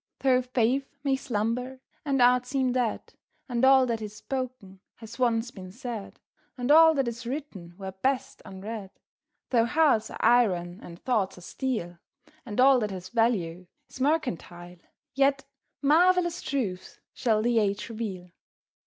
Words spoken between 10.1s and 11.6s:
iron and thoughts are